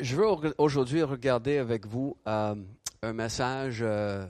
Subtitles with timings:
[0.00, 0.26] je veux
[0.58, 2.54] aujourd'hui regarder avec vous euh,
[3.02, 4.26] un message euh,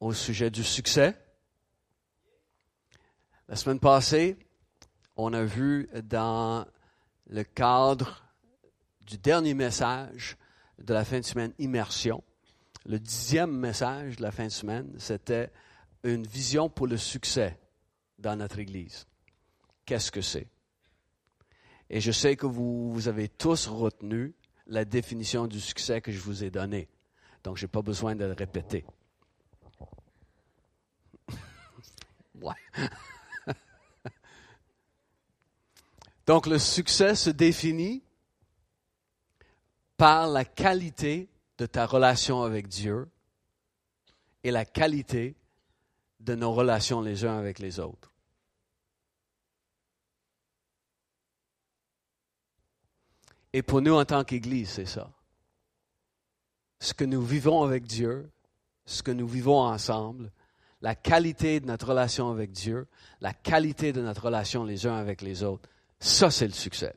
[0.00, 1.16] au sujet du succès.
[3.48, 4.38] La semaine passée,
[5.16, 6.66] on a vu dans
[7.28, 8.24] le cadre
[9.02, 10.36] du dernier message
[10.78, 12.22] de la fin de semaine Immersion,
[12.84, 15.50] le dixième message de la fin de semaine, c'était
[16.04, 17.58] une vision pour le succès
[18.18, 19.06] dans notre Église.
[19.84, 20.48] Qu'est-ce que c'est?
[21.88, 24.34] Et je sais que vous, vous avez tous retenu
[24.66, 26.88] la définition du succès que je vous ai donnée.
[27.44, 28.84] Donc, je n'ai pas besoin de le répéter.
[36.26, 38.02] Donc, le succès se définit
[39.96, 41.28] par la qualité
[41.58, 43.08] de ta relation avec Dieu
[44.44, 45.36] et la qualité
[46.20, 48.12] de nos relations les uns avec les autres.
[53.56, 55.08] Et pour nous en tant qu'Église, c'est ça.
[56.78, 58.30] Ce que nous vivons avec Dieu,
[58.84, 60.30] ce que nous vivons ensemble,
[60.82, 62.86] la qualité de notre relation avec Dieu,
[63.22, 66.96] la qualité de notre relation les uns avec les autres, ça c'est le succès.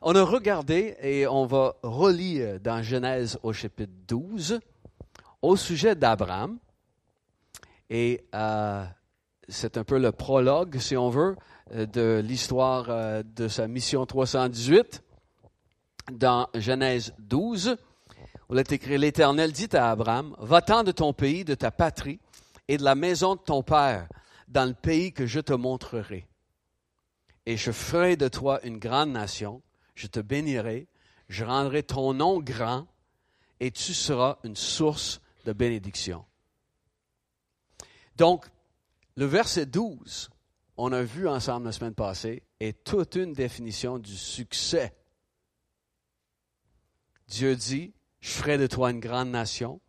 [0.00, 4.58] On a regardé et on va relire dans Genèse au chapitre 12
[5.42, 6.58] au sujet d'Abraham.
[7.90, 8.86] Et euh,
[9.50, 11.36] c'est un peu le prologue, si on veut,
[11.72, 15.02] de l'histoire euh, de sa mission 318
[16.12, 17.76] dans Genèse 12,
[18.48, 22.20] où l'Éternel dit à Abraham, va-t'en de ton pays, de ta patrie
[22.68, 24.08] et de la maison de ton père,
[24.48, 26.26] dans le pays que je te montrerai.
[27.46, 29.62] Et je ferai de toi une grande nation,
[29.94, 30.86] je te bénirai,
[31.28, 32.86] je rendrai ton nom grand,
[33.60, 36.24] et tu seras une source de bénédiction.
[38.16, 38.46] Donc,
[39.16, 40.30] le verset 12
[40.76, 44.94] on a vu ensemble la semaine passée, est toute une définition du succès.
[47.28, 49.80] Dieu dit, je ferai de toi une grande nation,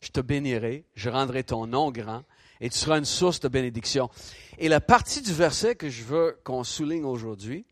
[0.00, 2.24] je te bénirai, je rendrai ton nom grand,
[2.60, 4.10] et tu seras une source de bénédiction.
[4.58, 7.66] Et la partie du verset que je veux qu'on souligne aujourd'hui,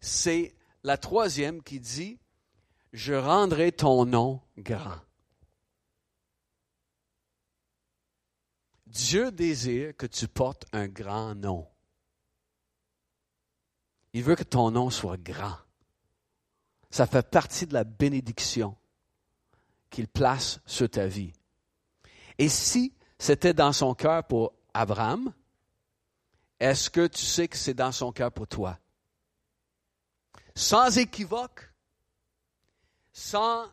[0.00, 2.18] c'est la troisième qui dit,
[2.92, 5.00] je rendrai ton nom grand.
[8.86, 11.66] Dieu désire que tu portes un grand nom.
[14.14, 15.58] Il veut que ton nom soit grand.
[16.88, 18.76] Ça fait partie de la bénédiction
[19.90, 21.32] qu'il place sur ta vie.
[22.38, 25.32] Et si c'était dans son cœur pour Abraham,
[26.60, 28.78] est-ce que tu sais que c'est dans son cœur pour toi?
[30.54, 31.72] Sans équivoque,
[33.12, 33.66] sans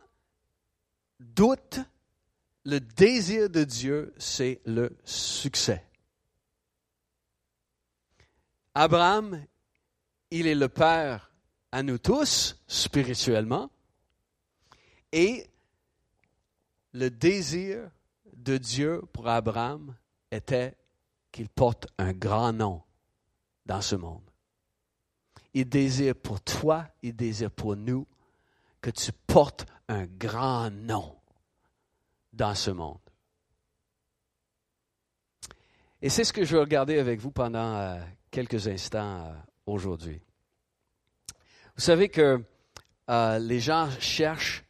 [1.20, 1.78] doute,
[2.64, 5.86] le désir de Dieu, c'est le succès.
[8.74, 9.44] Abraham
[10.34, 11.30] il est le Père
[11.72, 13.70] à nous tous, spirituellement,
[15.12, 15.46] et
[16.92, 17.90] le désir
[18.32, 19.94] de Dieu pour Abraham
[20.30, 20.74] était
[21.30, 22.82] qu'il porte un grand nom
[23.66, 24.22] dans ce monde.
[25.52, 28.06] Il désire pour toi, il désire pour nous
[28.80, 31.14] que tu portes un grand nom
[32.32, 32.98] dans ce monde.
[36.00, 38.00] Et c'est ce que je vais regarder avec vous pendant euh,
[38.30, 39.32] quelques instants euh,
[39.66, 40.20] aujourd'hui.
[41.76, 42.42] Vous savez que
[43.08, 44.64] euh, les gens cherchent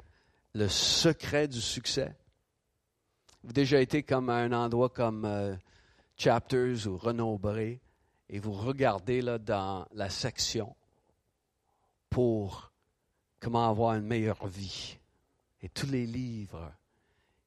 [0.54, 2.14] le secret du succès.
[3.42, 5.56] Vous avez déjà été comme à un endroit comme euh,
[6.16, 7.80] Chapters ou Renaud Bré
[8.28, 10.74] et vous regardez là dans la section
[12.08, 12.72] pour
[13.40, 14.98] comment avoir une meilleure vie.
[15.60, 16.72] Et tous les livres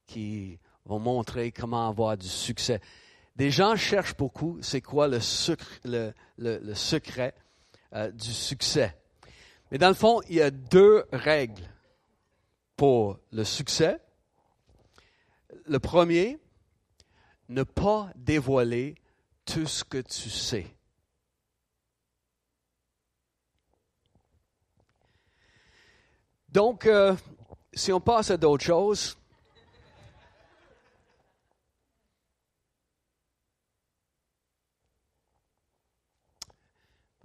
[0.05, 2.79] qui vont montrer comment avoir du succès.
[3.35, 5.19] Des gens cherchent beaucoup, c'est quoi le,
[6.73, 7.35] secret
[7.93, 8.95] euh, du succès.
[9.71, 11.69] Mais dans le fond, il y a deux règles
[12.77, 13.99] pour le succès.
[15.65, 16.39] Le premier,
[17.49, 18.95] ne pas dévoiler
[19.43, 20.67] tout ce que tu sais.
[26.49, 27.13] Donc, euh,
[27.73, 29.17] si on passe à d'autres choses,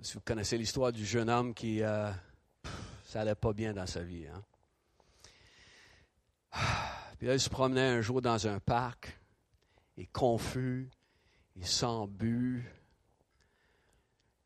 [0.03, 2.11] Si vous connaissez l'histoire du jeune homme qui, euh,
[3.05, 4.27] ça n'allait pas bien dans sa vie.
[4.27, 4.43] Hein.
[7.19, 9.19] Puis là, il se promenait un jour dans un parc,
[9.99, 10.89] est confus,
[11.57, 12.65] il sent bu.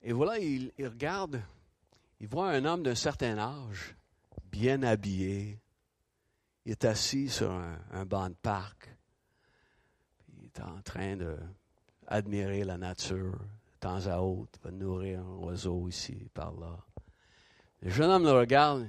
[0.03, 1.41] Et voilà, il, regarde,
[2.19, 3.95] il voit un homme d'un certain âge,
[4.51, 5.61] bien habillé.
[6.65, 8.91] Il est assis sur un, un banc de parc.
[10.37, 13.39] Il est en train d'admirer la nature,
[13.85, 16.79] temps à autre, va nourrir un oiseau ici, par là.
[17.83, 18.89] Le jeune homme le regarde.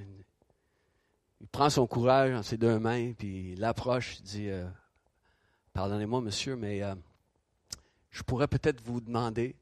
[1.42, 4.66] il prend son courage en ses deux mains, puis il l'approche, il dit euh,
[5.74, 6.94] Pardonnez-moi, monsieur, mais euh,
[8.10, 9.54] je pourrais peut-être vous demander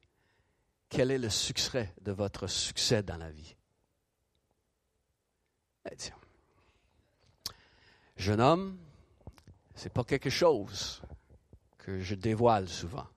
[0.89, 3.57] quel est le succès de votre succès dans la vie.
[8.17, 8.79] Jeune homme,
[9.75, 11.03] ce n'est pas quelque chose
[11.79, 13.09] que je dévoile souvent.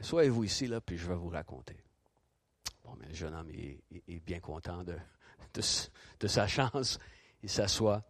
[0.00, 1.76] Soyez-vous ici, là, puis je vais vous raconter.
[2.84, 4.96] Bon, mais le jeune homme est, bien content de,
[6.26, 6.98] sa chance.
[7.42, 8.02] Il s'assoit.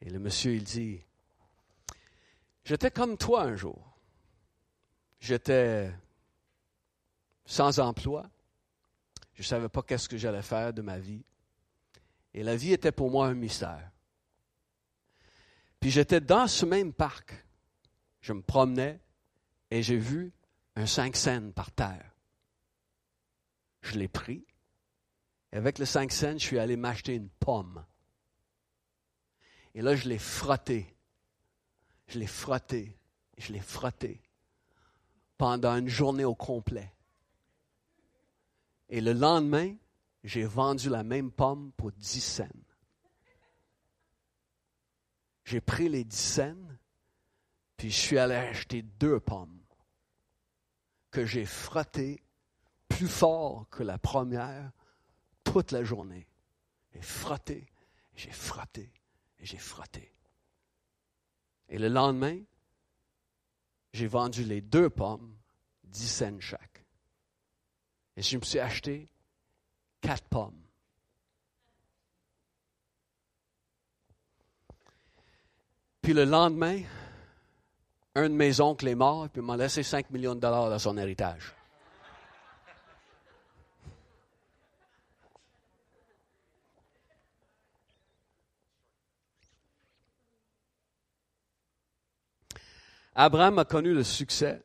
[0.00, 1.00] Et le monsieur, il dit,
[2.64, 3.96] J'étais comme toi un jour.
[5.20, 5.90] J'étais
[7.46, 8.28] sans emploi.
[9.34, 11.24] Je ne savais pas qu'est-ce que j'allais faire de ma vie.
[12.34, 13.90] Et la vie était pour moi un mystère.
[15.80, 17.44] Puis j'étais dans ce même parc.
[18.20, 19.00] Je me promenais
[19.70, 20.32] et j'ai vu
[20.78, 22.14] un cinq cents par terre.
[23.82, 24.46] Je l'ai pris.
[25.52, 27.84] Et avec le cinq cents, je suis allé m'acheter une pomme.
[29.74, 30.96] Et là, je l'ai frotté.
[32.06, 32.96] Je l'ai frotté.
[33.38, 34.22] Je l'ai frotté
[35.36, 36.92] pendant une journée au complet.
[38.88, 39.74] Et le lendemain,
[40.22, 42.48] j'ai vendu la même pomme pour 10 cents.
[45.44, 46.68] J'ai pris les 10 cents,
[47.76, 49.57] puis je suis allé acheter deux pommes
[51.18, 52.22] que j'ai frottées
[52.86, 54.70] plus fort que la première
[55.42, 56.28] toute la journée.
[56.94, 57.66] J'ai frotté,
[58.14, 58.92] j'ai frotté,
[59.40, 60.14] et j'ai frotté.
[61.68, 62.40] Et le lendemain,
[63.92, 65.36] j'ai vendu les deux pommes,
[65.82, 66.84] 10 cents chaque.
[68.16, 69.08] Et je me suis acheté
[70.00, 70.62] quatre pommes.
[76.00, 76.80] Puis le lendemain,
[78.18, 80.96] un de mes oncles est mort puis m'a laissé 5 millions de dollars dans son
[80.98, 81.54] héritage.
[93.14, 94.62] Abraham a connu le succès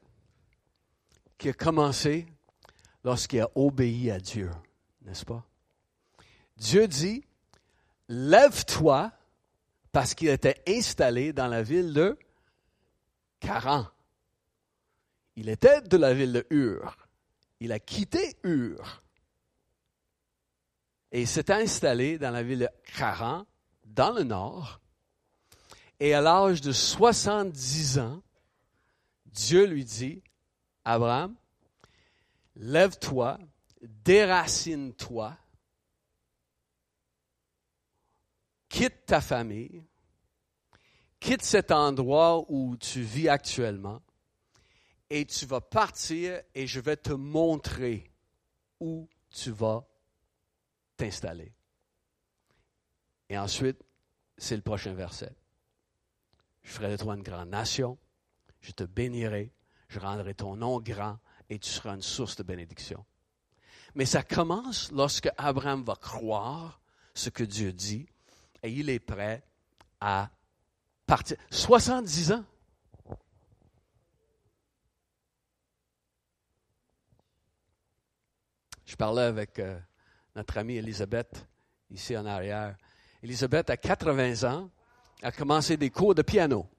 [1.39, 2.27] qui a commencé
[3.03, 4.51] lorsqu'il a obéi à Dieu,
[5.01, 5.43] n'est-ce pas?
[6.55, 7.25] Dieu dit,
[8.07, 9.11] lève-toi,
[9.91, 12.17] parce qu'il était installé dans la ville de
[13.43, 13.85] Caran.
[15.35, 16.95] Il était de la ville de Ur.
[17.59, 19.03] Il a quitté Ur.
[21.11, 23.45] Et il s'est installé dans la ville de Caran,
[23.85, 24.79] dans le nord.
[25.99, 28.23] Et à l'âge de 70 ans,
[29.25, 30.23] Dieu lui dit,
[30.85, 31.35] Abraham,
[32.55, 33.39] lève-toi,
[33.81, 35.37] déracine-toi,
[38.69, 39.83] quitte ta famille,
[41.23, 44.01] quitte cet endroit où tu vis actuellement,
[45.09, 48.11] et tu vas partir et je vais te montrer
[48.79, 49.87] où tu vas
[50.97, 51.53] t'installer.
[53.29, 53.77] Et ensuite,
[54.37, 55.33] c'est le prochain verset.
[56.63, 57.97] Je ferai de toi une grande nation
[58.63, 59.53] je te bénirai,
[59.89, 63.05] je rendrai ton nom grand et tu seras une source de bénédiction.
[63.93, 66.81] Mais ça commence lorsque Abraham va croire
[67.13, 68.07] ce que Dieu dit
[68.63, 69.43] et il est prêt
[69.99, 70.31] à
[71.05, 71.37] partir.
[71.49, 72.45] 70 ans.
[78.85, 79.79] Je parlais avec euh,
[80.35, 81.47] notre amie Elisabeth,
[81.89, 82.77] ici en arrière.
[83.23, 84.69] Elisabeth, à 80 ans,
[85.23, 86.69] a commencé des cours de piano.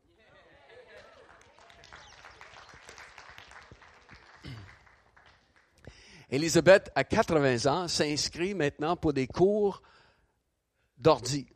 [6.30, 9.82] Elisabeth, à 80 ans, s'inscrit maintenant pour des cours
[10.98, 11.53] d'ordi.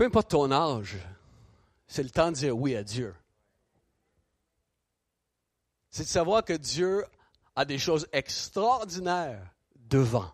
[0.00, 0.96] Peu importe ton âge,
[1.86, 3.14] c'est le temps de dire oui à Dieu.
[5.90, 7.04] C'est de savoir que Dieu
[7.54, 10.32] a des choses extraordinaires devant.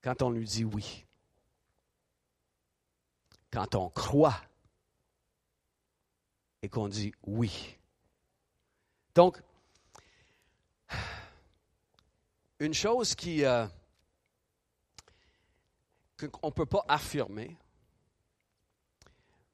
[0.00, 1.04] Quand on lui dit oui
[3.52, 4.40] quand on croit
[6.62, 7.76] et qu'on dit oui.
[9.14, 9.42] Donc,
[12.60, 13.66] une chose qui euh,
[16.16, 17.56] qu'on ne peut pas affirmer,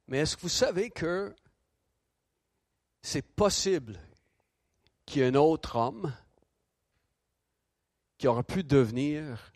[0.07, 1.33] mais est-ce que vous savez que
[3.01, 3.99] c'est possible
[5.05, 6.13] qu'il y ait un autre homme
[8.17, 9.51] qui aurait pu devenir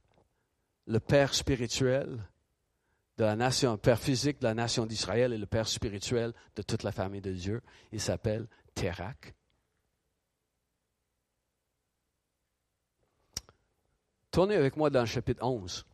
[0.85, 2.21] le père spirituel
[3.17, 6.83] de la nation, père physique de la nation d'Israël et le père spirituel de toute
[6.83, 7.61] la famille de Dieu?
[7.91, 9.33] Il s'appelle Terak.
[14.31, 15.85] Tournez avec moi dans le chapitre 11.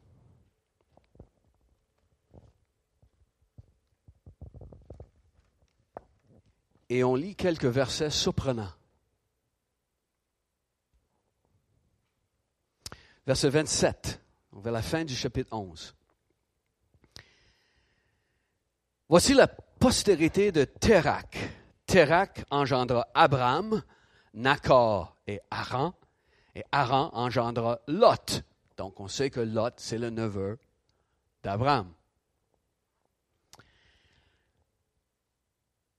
[6.93, 8.71] Et on lit quelques versets surprenants.
[13.25, 14.21] Verset 27,
[14.51, 15.95] vers la fin du chapitre 11.
[19.09, 21.39] Voici la postérité de Terak.
[21.87, 23.81] Terak engendra Abraham,
[24.35, 25.95] Nakor et Haran,
[26.53, 28.43] et Haran engendra Lot.
[28.77, 30.59] Donc on sait que Lot, c'est le neveu
[31.41, 31.91] d'Abraham.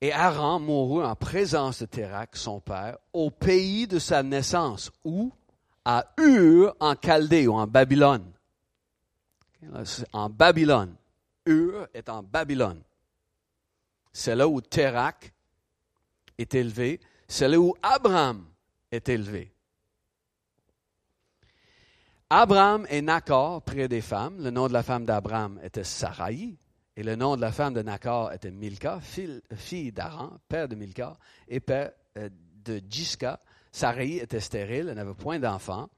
[0.04, 5.32] Et Haran mourut en présence de Terak, son père, au pays de sa naissance, où
[5.82, 8.30] À Ur, en Chaldée ou en Babylone.
[10.12, 10.94] En Babylone.
[11.46, 12.82] Ur est en Babylone.
[14.12, 15.32] C'est là où Terak
[16.36, 17.00] est élevé.
[17.26, 18.44] C'est là où Abraham
[18.92, 19.54] est élevé.
[22.28, 24.42] Abraham et Nakor prirent des femmes.
[24.42, 26.58] Le nom de la femme d'Abraham était Sarai.
[26.96, 31.16] Et le nom de la femme de Nakor était Milka, fille, d'Aran, père de Milka,
[31.48, 32.28] et père euh,
[32.64, 33.40] de Jiska.
[33.72, 35.88] Sarai était stérile, elle n'avait point d'enfant.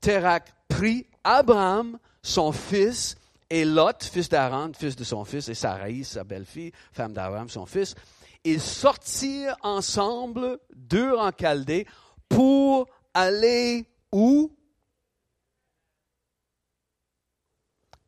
[0.00, 3.16] Terak prit Abraham, son fils,
[3.48, 7.66] et Lot, fils d'Aran, fils de son fils, et Sarai, sa belle-fille, femme d'Abraham, son
[7.66, 7.94] fils.
[8.42, 11.86] Ils sortirent ensemble, deux en Chaldée,
[12.28, 14.50] pour aller où?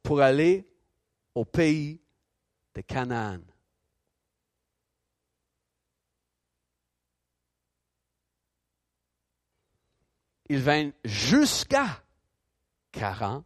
[0.02, 0.68] Pour aller
[1.34, 2.00] au pays
[2.76, 3.40] de Canaan.
[10.50, 12.04] Ils vinrent jusqu'à
[12.92, 13.44] Caran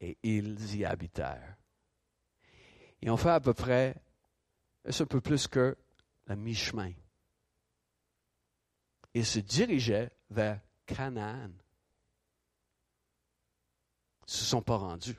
[0.00, 1.56] et ils y habitèrent.
[3.02, 4.00] Ils ont fait à peu près
[4.84, 5.76] un peu plus que
[6.28, 6.92] la mi-chemin.
[9.14, 11.50] Ils se dirigeaient vers Canaan.
[14.20, 15.16] Ils ne se sont pas rendus.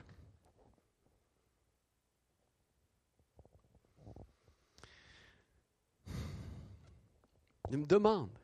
[7.70, 8.38] Me demande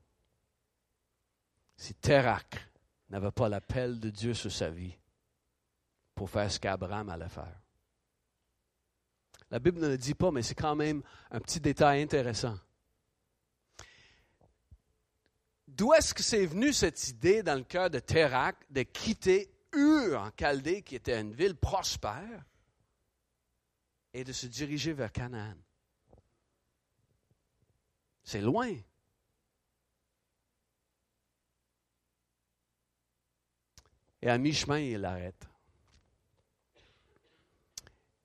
[1.76, 2.68] si Terak
[3.08, 4.96] n'avait pas l'appel de Dieu sur sa vie
[6.14, 7.60] pour faire ce qu'Abraham allait faire.
[9.50, 12.58] La Bible ne le dit pas, mais c'est quand même un petit détail intéressant.
[15.68, 20.20] D'où est-ce que c'est venu cette idée dans le cœur de Terak de quitter Ur
[20.20, 22.44] en Chaldée, qui était une ville prospère,
[24.12, 25.56] et de se diriger vers Canaan?
[28.22, 28.74] C'est loin.
[34.22, 35.48] Et à mi-chemin, il l'arrête.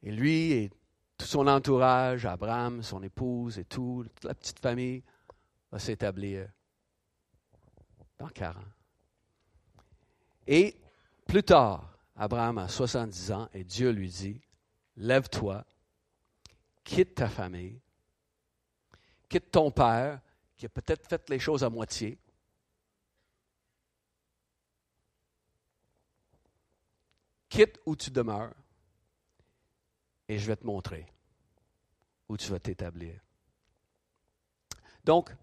[0.03, 0.71] Et lui et
[1.17, 5.03] tout son entourage, Abraham, son épouse et tout, toute la petite famille,
[5.71, 6.47] va s'établir
[8.19, 8.63] dans Caran.
[10.45, 10.79] Et
[11.25, 14.41] plus tard, Abraham a 70 ans et Dieu lui dit,
[14.95, 15.65] lève-toi,
[16.83, 17.81] quitte ta famille,
[19.27, 20.21] quitte ton père
[20.55, 22.17] qui a peut-être fait les choses à moitié,
[27.49, 28.53] quitte où tu demeures
[30.27, 31.05] et je vais te montrer
[32.27, 33.19] où tu vas t'établir.
[35.03, 35.33] Donc,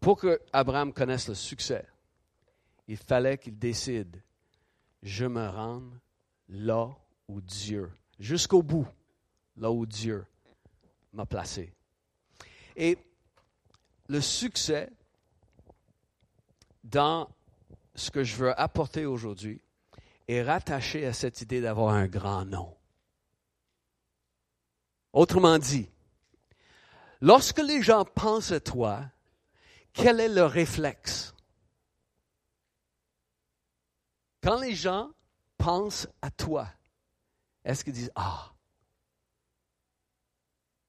[0.00, 1.86] pour que Abraham connaisse le succès,
[2.88, 4.22] il fallait qu'il décide,
[5.02, 5.82] je me rends
[6.48, 6.96] là
[7.28, 8.88] où Dieu, jusqu'au bout,
[9.56, 10.24] là où Dieu
[11.12, 11.74] m'a placé.
[12.76, 12.98] Et
[14.08, 14.90] le succès
[16.84, 17.28] dans
[17.94, 19.60] ce que je veux apporter aujourd'hui,
[20.28, 22.76] est rattaché à cette idée d'avoir un grand nom.
[25.12, 25.88] Autrement dit,
[27.20, 29.04] lorsque les gens pensent à toi,
[29.92, 31.34] quel est leur réflexe?
[34.42, 35.10] Quand les gens
[35.56, 36.68] pensent à toi,
[37.64, 38.52] est-ce qu'ils disent, ah,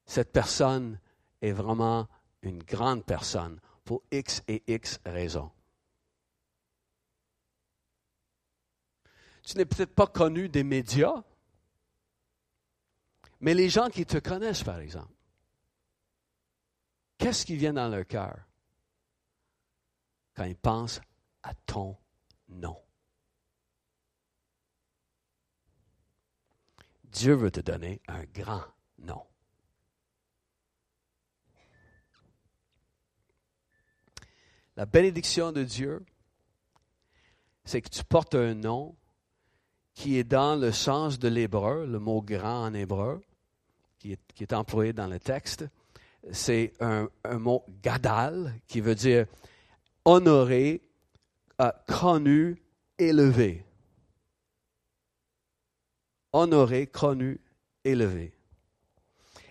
[0.06, 1.00] cette personne
[1.42, 2.08] est vraiment
[2.42, 5.52] une grande personne pour X et X raisons?
[9.48, 11.24] Tu n'es peut-être pas connu des médias,
[13.40, 15.14] mais les gens qui te connaissent, par exemple,
[17.18, 18.38] qu'est-ce qui vient dans leur cœur
[20.36, 21.00] quand ils pensent
[21.44, 21.98] à ton
[22.50, 22.78] nom?
[27.06, 28.66] Dieu veut te donner un grand
[28.98, 29.26] nom.
[34.76, 36.06] La bénédiction de Dieu,
[37.64, 38.98] c'est que tu portes un nom
[39.98, 43.20] qui est dans le sens de l'hébreu, le mot grand en hébreu,
[43.98, 45.66] qui est, employé dans le texte.
[46.32, 49.26] C'est un, mot gadal, qui veut dire
[50.06, 50.84] honoré,
[51.60, 52.62] euh, connu,
[53.00, 53.66] élevé.
[56.32, 57.42] Honoré, connu,
[57.84, 58.34] élevé.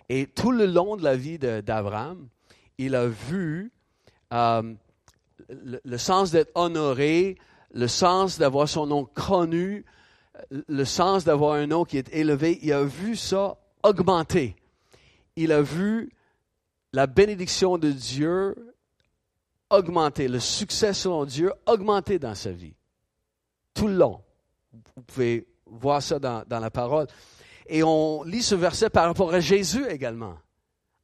[0.07, 2.29] Et tout le long de la vie d'Abraham,
[2.77, 3.69] il a vu
[4.31, 4.73] euh,
[5.49, 7.37] le, le, sens d'être honoré,
[7.73, 9.83] le sens d'avoir son nom connu,
[10.49, 12.59] le sens d'avoir un nom qui est élevé.
[12.61, 14.55] Il a vu ça augmenter.
[15.35, 16.09] Il a vu
[16.93, 18.55] la bénédiction de Dieu
[19.69, 22.73] augmenter, le succès selon Dieu augmenter dans sa vie.
[23.73, 24.21] Tout le long.
[24.95, 27.07] Vous pouvez voir ça dans, dans la parole.
[27.67, 30.37] Et on lit ce verset par rapport à Jésus également.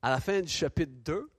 [0.02, 1.30] À la fin du chapitre 2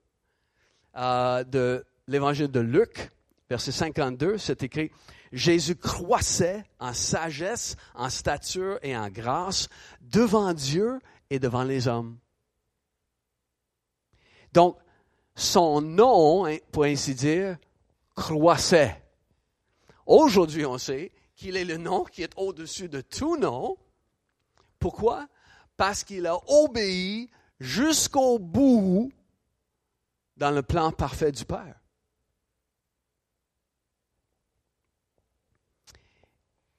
[0.97, 3.11] euh, de l'évangile de Luc,
[3.49, 4.91] verset 52, c'est écrit,
[5.35, 9.67] Jésus croissait en sagesse, en stature et en grâce
[9.99, 12.17] devant Dieu et devant les hommes.
[14.53, 14.77] Donc,
[15.35, 17.57] son nom, hein, pour ainsi dire,
[18.15, 19.03] croissait.
[20.05, 23.75] Aujourd'hui, on sait qu'il est le nom qui est au-dessus de tout nom.
[24.79, 25.27] Pourquoi?
[25.75, 29.11] Parce qu'il a obéi jusqu'au bout
[30.37, 31.75] dans le plan parfait du Père.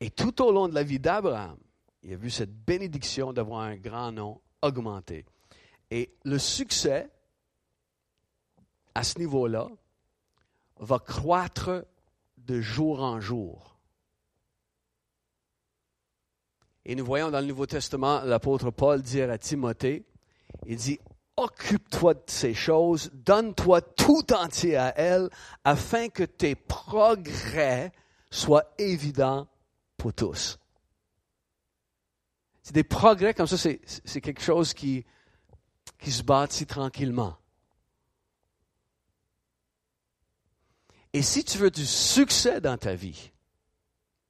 [0.00, 1.58] Et tout au long de la vie d'Abraham,
[2.02, 5.24] il a vu cette bénédiction d'avoir un grand nom augmenter.
[5.90, 7.10] Et le succès,
[8.94, 9.68] à ce niveau-là,
[10.78, 11.84] va croître
[12.36, 13.78] de jour en jour.
[16.84, 20.04] Et nous voyons dans le Nouveau Testament l'apôtre Paul dire à Timothée,
[20.66, 21.00] il dit,
[21.36, 25.28] occupe-toi de ces choses, donne-toi tout entier à elles,
[25.64, 27.92] afin que tes progrès
[28.30, 29.48] soient évidents
[30.12, 30.58] tous.
[32.62, 35.04] C'est des progrès comme ça, c'est quelque chose qui,
[35.98, 37.36] qui se bâtit tranquillement.
[41.12, 43.32] Et si tu veux du succès dans ta vie,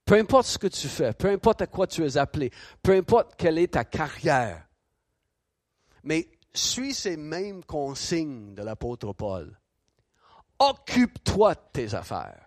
[0.04, 2.52] peu importe ce que tu fais, peu importe à quoi tu es appelé,
[2.82, 4.68] peu importe quelle est ta carrière,
[6.04, 9.58] mais suis ces mêmes consignes de l'apôtre Paul.
[10.58, 12.45] Occupe-toi de tes affaires.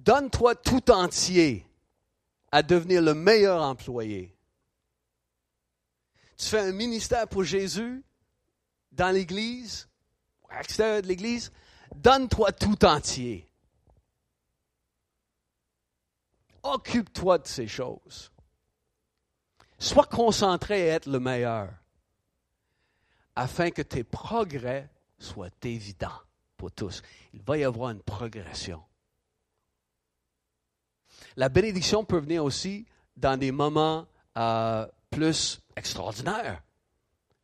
[0.00, 1.66] Donne-toi tout entier
[2.50, 4.34] à devenir le meilleur employé.
[6.38, 8.02] Tu fais un ministère pour Jésus
[8.92, 9.88] dans l'Église,
[10.48, 11.52] à l'extérieur de l'Église,
[11.94, 13.46] donne-toi tout entier.
[16.62, 18.32] Occupe-toi de ces choses.
[19.78, 21.70] Sois concentré à être le meilleur,
[23.36, 26.22] afin que tes progrès soient évidents
[26.56, 27.02] pour tous.
[27.34, 28.82] Il va y avoir une progression.
[31.36, 36.62] La bénédiction peut venir aussi dans des moments euh, plus extraordinaires.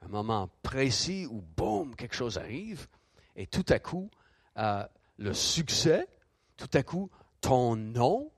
[0.03, 2.87] Un moment précis où, boum, quelque chose arrive,
[3.35, 4.11] et tout à coup,
[4.57, 4.85] euh,
[5.19, 6.09] le succès,
[6.57, 8.31] tout à coup, ton nom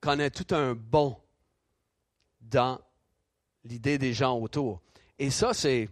[0.00, 1.16] connaît tout un bon
[2.40, 2.78] dans
[3.64, 4.82] l'idée des gens autour.
[5.18, 5.88] Et ça, c'est,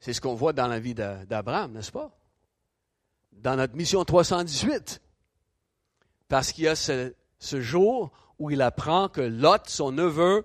[0.00, 2.10] c'est ce qu'on voit dans la vie d'Abraham, n'est-ce pas?
[3.32, 5.00] Dans notre mission 318,
[6.28, 10.44] parce qu'il y a ce, jour où il apprend que Lot, son neveu,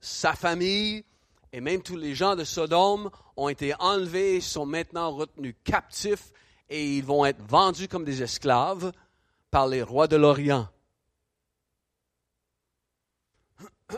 [0.00, 1.04] sa famille
[1.52, 6.32] et même tous les gens de Sodome ont été enlevés, sont maintenant retenus captifs
[6.68, 8.92] et ils vont être vendus comme des esclaves
[9.50, 10.68] par les rois de l'Orient.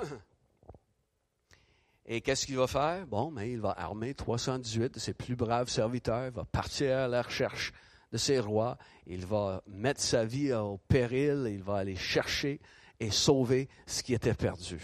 [2.09, 3.05] Et qu'est-ce qu'il va faire?
[3.07, 7.09] Bon, mais il va armer 318 de ses plus braves serviteurs, il va partir à
[7.09, 7.73] la recherche
[8.17, 12.61] de ses rois, il va mettre sa vie au péril, il va aller chercher
[12.99, 14.81] et sauver ce qui était perdu.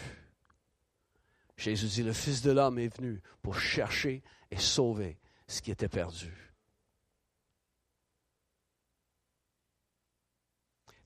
[1.57, 5.89] Jésus dit, le Fils de l'homme est venu pour chercher et sauver ce qui était
[5.89, 6.31] perdu.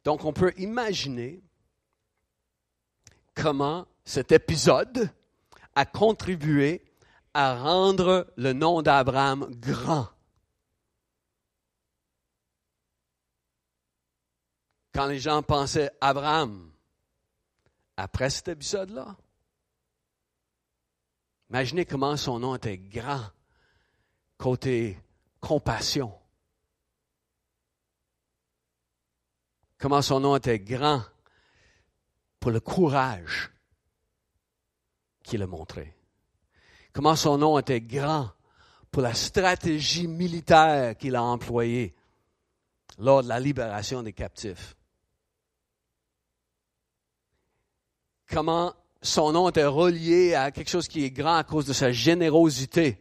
[0.03, 1.45] Donc on peut imaginer
[3.35, 5.11] comment cet épisode
[5.77, 6.83] a contribué
[7.35, 10.09] à rendre le nom d'Abraham grand.
[14.97, 16.71] Quand les gens pensaient Abraham,
[17.99, 19.15] après cet épisode-là,
[21.51, 23.21] imaginez comment son nom était grand
[24.39, 24.99] côté
[25.39, 26.15] compassion.
[29.77, 31.03] Comment son nom était grand
[32.41, 33.51] pour le courage
[35.23, 35.95] qu'il a montré.
[36.95, 38.31] Comment son nom était grand
[38.91, 41.95] pour la stratégie militaire qu'il a employée
[42.99, 44.76] lors de la libération des captifs.
[48.31, 51.93] comment son nom était relié à quelque chose qui est grand à cause de sa
[51.93, 52.99] générosité.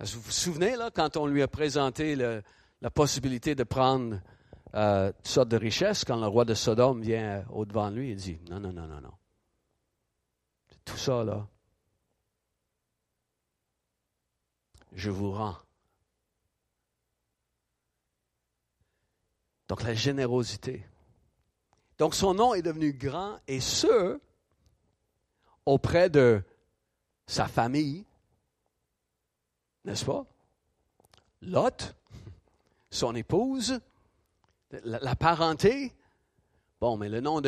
[0.00, 4.20] Vous vous souvenez, là, quand on lui a présenté la possibilité de prendre
[4.74, 8.10] euh, toutes sortes de richesses, quand le roi de Sodome vient euh, au-devant de lui,
[8.10, 9.12] il dit Non, non, non, non, non.
[10.84, 11.46] Tout ça, là,
[14.92, 15.56] je vous rends.
[19.68, 20.84] Donc, la générosité.
[21.98, 24.20] Donc son nom est devenu grand et ce,
[25.64, 26.42] auprès de
[27.26, 28.04] sa famille,
[29.84, 30.24] n'est-ce pas?
[31.42, 31.94] Lot,
[32.90, 33.80] son épouse,
[34.82, 35.92] la, parenté.
[36.80, 37.40] Bon, mais le nom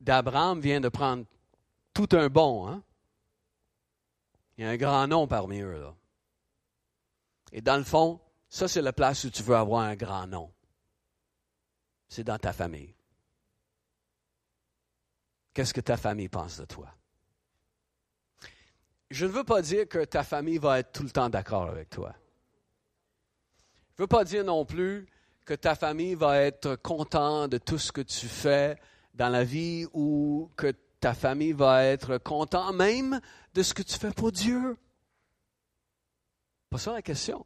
[0.00, 1.24] d'Abraham vient de prendre
[1.94, 2.66] tout un bon.
[2.66, 2.82] Hein?
[4.56, 5.80] Il y a un grand nom parmi eux.
[5.80, 5.94] Là.
[7.52, 10.50] Et dans le fond, ça, c'est la place où tu veux avoir un grand nom.
[12.08, 12.94] C'est dans ta famille.
[15.54, 16.88] Qu'est-ce que ta famille pense de toi?
[19.10, 21.90] Je ne veux pas dire que ta famille va être tout le temps d'accord avec
[21.90, 22.14] toi.
[23.90, 25.06] Je ne veux pas dire non plus
[25.44, 28.78] que ta famille va être contente de tout ce que tu fais
[29.12, 33.20] dans la vie ou que ta famille va être contente même
[33.52, 34.78] de ce que tu fais pour Dieu.
[36.70, 37.44] Pas ça la question.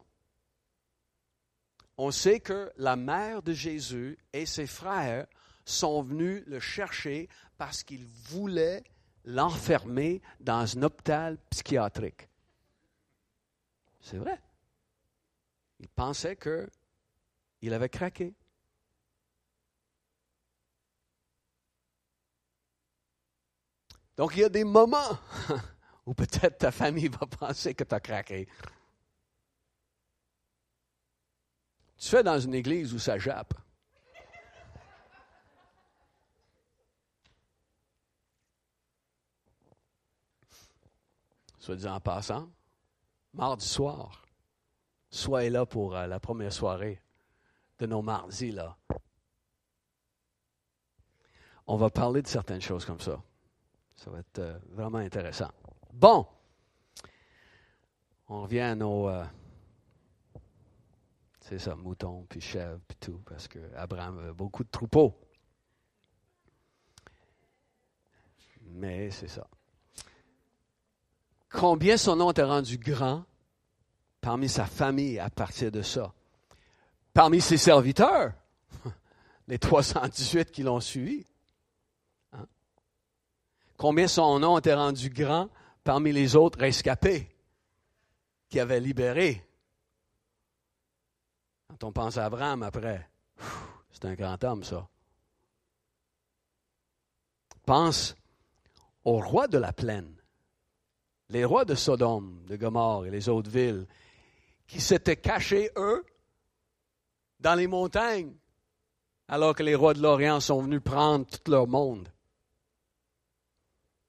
[1.97, 5.27] On sait que la mère de Jésus et ses frères
[5.67, 7.27] sont venus le chercher
[7.57, 8.83] parce qu'ils voulaient
[9.25, 12.29] l'enfermer dans un hôpital psychiatrique.
[13.99, 14.39] C'est vrai.
[15.79, 18.33] Ils pensaient qu'il avait craqué.
[24.15, 25.19] Donc, il y a des moments
[26.05, 28.47] où peut-être ta famille va penser que tu as craqué.
[31.97, 33.53] Tu fais dans une église où ça jappe.
[41.67, 42.49] Soit disant en passant,
[43.33, 44.25] mardi soir,
[45.09, 47.01] soyez là pour euh, la première soirée
[47.77, 48.77] de nos mardis, là.
[51.65, 53.21] On va parler de certaines choses comme ça.
[53.95, 55.51] Ça va être euh, vraiment intéressant.
[55.91, 56.25] Bon,
[58.29, 59.25] on revient à nos, euh,
[61.41, 65.19] c'est ça, moutons, puis chèvres, puis tout, parce qu'Abraham avait beaucoup de troupeaux.
[68.61, 69.45] Mais c'est ça.
[71.49, 73.23] Combien son nom était rendu grand
[74.21, 76.13] parmi sa famille à partir de ça?
[77.13, 78.33] Parmi ses serviteurs,
[79.47, 81.25] les 318 qui l'ont suivi.
[82.33, 82.45] Hein?
[83.77, 85.49] Combien son nom était rendu grand
[85.83, 87.33] parmi les autres rescapés
[88.49, 89.43] qui avaient libéré?
[91.69, 93.09] Quand on pense à Abraham après,
[93.91, 94.87] c'est un grand homme, ça.
[97.65, 98.15] Pense
[99.03, 100.16] aux rois de la plaine,
[101.29, 103.85] les rois de Sodome, de Gomorre et les autres villes,
[104.65, 106.05] qui s'étaient cachés, eux,
[107.39, 108.33] dans les montagnes,
[109.27, 112.11] alors que les rois de l'Orient sont venus prendre tout leur monde.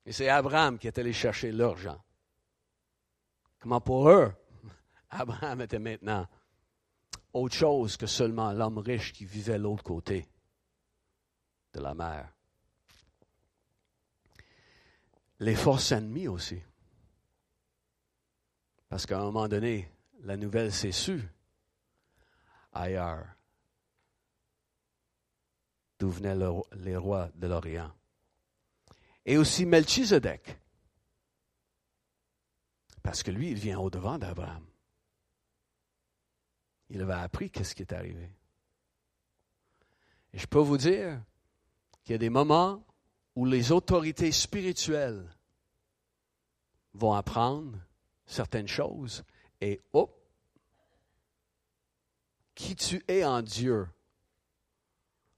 [0.07, 2.01] Et c'est Abraham qui est allé chercher leur gens.
[3.61, 4.33] Comment pour eux,
[5.11, 6.27] Abraham était maintenant
[7.33, 10.27] autre chose que seulement l'homme riche qui vivait l'autre côté
[11.75, 12.33] de la mer.
[15.41, 16.61] Les forces ennemies aussi.
[18.89, 19.91] Parce qu'à un moment donné,
[20.23, 21.29] la nouvelle s'est sue
[22.73, 23.27] ailleurs,
[25.99, 26.37] d'où venaient
[26.77, 27.93] les rois de l'Orient.
[29.25, 30.59] Et aussi Melchizedek,
[33.03, 34.65] parce que lui, il vient au-devant d'Abraham
[36.91, 38.31] il avait appris qu'est-ce qui est arrivé.
[40.33, 41.23] Et je peux vous dire
[42.05, 42.85] qu'il y a des moments
[43.35, 45.25] où les autorités spirituelles
[46.95, 47.79] vont apprendre
[48.29, 49.25] certaines choses
[49.61, 50.15] et hop,
[52.55, 53.89] qui tu es en Dieu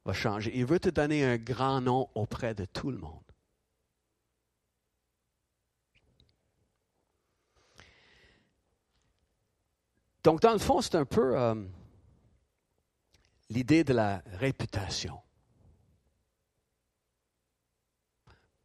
[0.04, 0.50] va changer.
[0.54, 3.22] Il veut te donner un grand nom auprès de tout le monde.
[10.22, 11.54] Donc, dans le fond, c'est un peu euh,
[13.48, 15.18] l'idée de la réputation.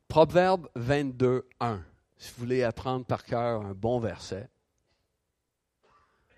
[0.08, 1.84] Proverbe 22, 1.
[2.18, 4.50] Si vous voulez apprendre par cœur un bon verset.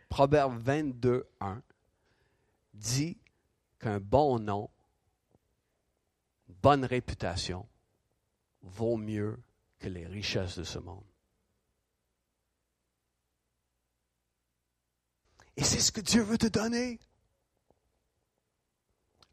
[0.09, 1.61] Proverbe 22, 1
[2.73, 3.17] dit
[3.79, 4.69] qu'un bon nom,
[6.47, 7.67] une bonne réputation,
[8.61, 9.41] vaut mieux
[9.79, 11.03] que les richesses de ce monde.
[15.55, 16.99] Et c'est ce que Dieu veut te donner.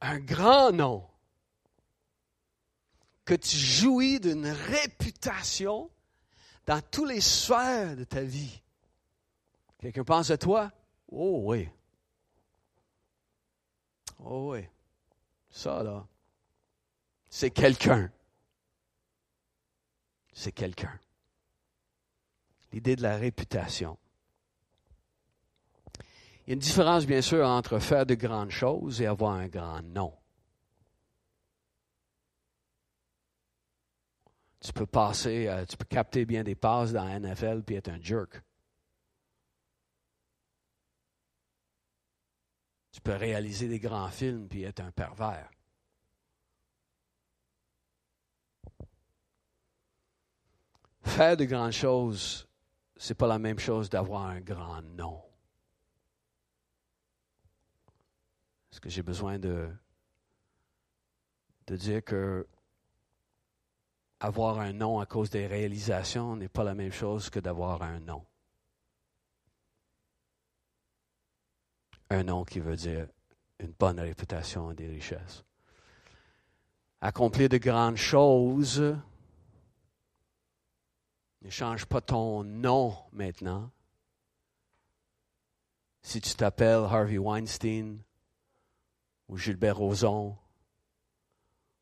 [0.00, 1.08] Un grand nom.
[3.24, 5.90] Que tu jouis d'une réputation
[6.66, 8.60] dans tous les sphères de ta vie.
[9.78, 10.72] Quelqu'un pense à toi?
[11.08, 11.68] Oh oui.
[14.18, 14.66] Oh oui.
[15.50, 16.06] Ça, là,
[17.28, 18.10] c'est quelqu'un.
[20.32, 20.98] C'est quelqu'un.
[22.72, 23.98] L'idée de la réputation.
[26.46, 29.48] Il y a une différence, bien sûr, entre faire de grandes choses et avoir un
[29.48, 30.12] grand nom.
[34.64, 37.90] Tu peux passer, euh, tu peux capter bien des passes dans la NFL puis être
[37.90, 38.42] un jerk.
[42.90, 45.50] Tu peux réaliser des grands films puis être un pervers.
[51.02, 52.48] Faire de grandes choses,
[52.96, 55.22] c'est pas la même chose d'avoir un grand nom.
[58.72, 59.68] Est-ce que j'ai besoin de,
[61.66, 62.46] de dire que
[64.24, 68.00] avoir un nom à cause des réalisations n'est pas la même chose que d'avoir un
[68.00, 68.24] nom.
[72.08, 73.06] Un nom qui veut dire
[73.58, 75.44] une bonne réputation et des richesses.
[77.02, 78.96] Accomplir de grandes choses
[81.42, 83.70] ne change pas ton nom maintenant.
[86.00, 87.98] Si tu t'appelles Harvey Weinstein
[89.28, 90.38] ou Gilbert Rozon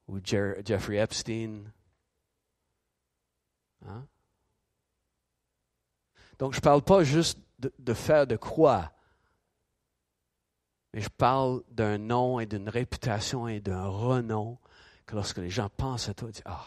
[0.09, 1.73] ou Jeffrey Epstein,
[3.87, 4.07] Hein?
[6.39, 8.93] Donc, je ne parle pas juste de, faire de quoi,
[10.93, 14.59] mais je parle d'un nom et d'une réputation et d'un renom
[15.07, 16.67] que lorsque les gens pensent à toi, ils disent Ah,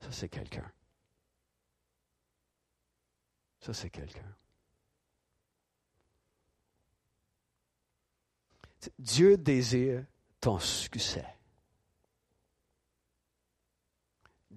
[0.00, 0.70] ça c'est quelqu'un.
[3.60, 4.34] Ça c'est quelqu'un.
[8.98, 10.04] Dieu désire
[10.40, 11.26] ton succès.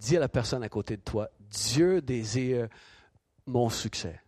[0.04, 2.68] Dis à la personne à côté de toi, Dieu désire
[3.46, 4.20] mon succès.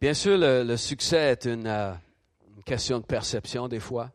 [0.00, 1.92] Bien sûr, le, succès est une, euh,
[2.56, 4.10] une, question de perception des fois.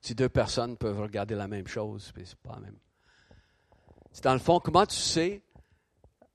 [0.00, 2.76] Si deux personnes peuvent regarder la même chose, c'est pas la même.
[4.12, 5.42] C'est dans le fond, comment tu sais,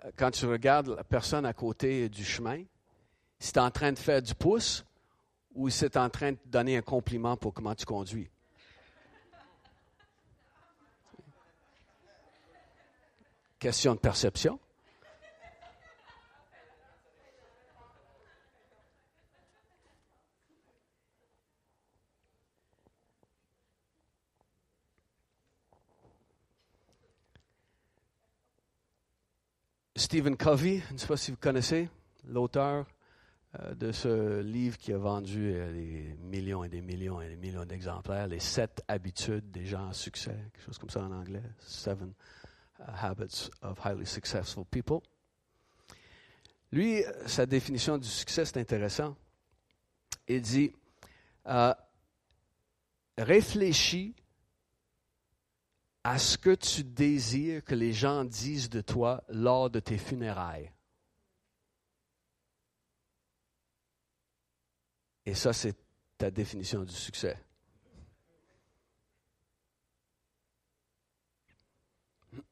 [0.04, 2.64] euh, quand tu regardes la personne à côté du chemin,
[3.40, 4.86] si tu es en train de faire du pouce
[5.54, 8.30] ou si tu en train de donner un compliment pour comment tu conduis?
[13.60, 14.60] Question de perception.
[29.98, 31.88] Stephen Covey, je ne sais pas si vous connaissez,
[32.28, 32.86] l'auteur
[33.62, 37.38] euh, de ce livre qui a vendu euh, des millions et des millions et des
[37.38, 41.44] millions d'exemplaires, Les sept habitudes des gens à succès, quelque chose comme ça en anglais,
[41.60, 42.14] Seven
[42.80, 45.00] uh, Habits of Highly Successful People.
[46.74, 49.16] Lui, sa définition du succès, c'est intéressant.
[50.28, 50.74] Il dit,
[51.48, 51.74] euh,
[53.18, 54.14] réfléchis
[56.06, 60.72] à ce que tu désires que les gens disent de toi lors de tes funérailles.
[65.26, 65.76] Et ça, c'est
[66.20, 67.44] ta définition du succès.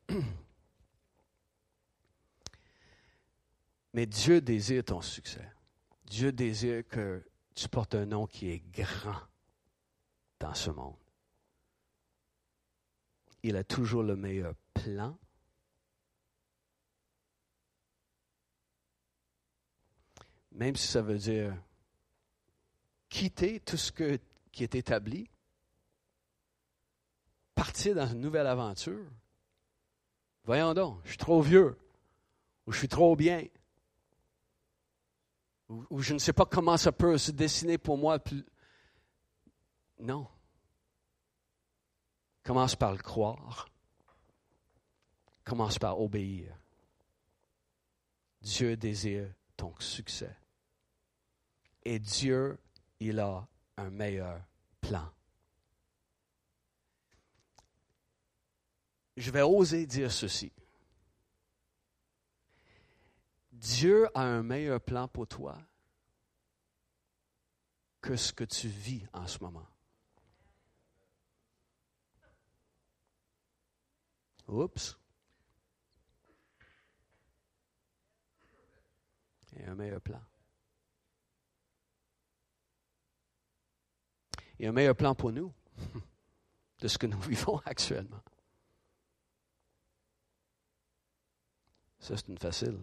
[3.94, 5.48] Mais Dieu désire ton succès.
[6.06, 9.22] Dieu désire que tu portes un nom qui est grand
[10.40, 11.03] dans ce monde
[13.44, 15.18] il a toujours le meilleur plan.
[20.52, 21.56] Même si ça veut dire
[23.10, 25.30] quitter tout ce qui est établi,
[27.54, 29.06] partir dans une nouvelle aventure.
[30.46, 31.78] Voyons donc, je suis trop vieux,
[32.66, 33.46] ou je suis trop bien,
[35.70, 38.20] ou, ou je ne sais pas comment ça peut se dessiner pour moi.
[40.00, 40.28] Non.
[42.44, 43.70] Commence par le croire.
[45.44, 46.54] Commence par obéir.
[48.42, 50.36] Dieu désire ton succès.
[51.84, 52.58] Et Dieu,
[53.00, 54.42] il a un meilleur
[54.82, 55.10] plan.
[59.16, 60.52] Je vais oser dire ceci.
[63.52, 65.58] Dieu a un meilleur plan pour toi
[68.02, 69.68] que ce que tu vis en ce moment.
[74.48, 74.98] Oups.
[79.56, 80.22] A un meilleur plan.
[84.62, 85.54] A un meilleur plan pour nous
[86.80, 88.22] de ce que nous vivons actuellement.
[92.00, 92.78] Ça, c'est une facile.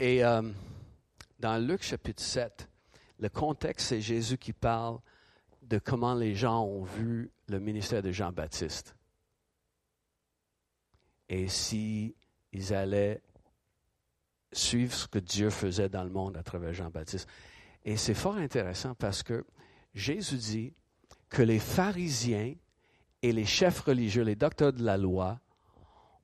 [0.00, 0.42] Et euh,
[1.38, 2.68] dans Luc chapitre 7,
[3.20, 4.98] le contexte, c'est Jésus qui parle
[5.68, 8.96] de comment les gens ont vu le ministère de Jean-Baptiste.
[11.28, 12.14] Et si
[12.70, 13.20] allaient
[14.52, 17.28] suivre ce que Dieu faisait dans le monde à travers Jean-Baptiste.
[17.84, 19.44] Et c'est fort intéressant parce que
[19.94, 20.72] Jésus dit
[21.28, 22.54] que les pharisiens
[23.22, 25.40] et les chefs religieux, les docteurs de la loi,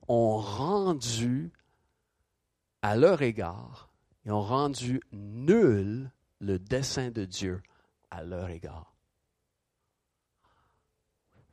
[0.09, 1.53] ont rendu
[2.83, 3.90] à leur égard,
[4.24, 7.62] ils ont rendu nul le dessein de Dieu
[8.11, 8.94] à leur égard.